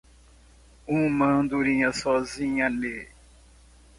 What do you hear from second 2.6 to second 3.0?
n